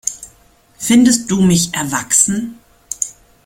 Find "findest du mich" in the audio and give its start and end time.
0.79-1.75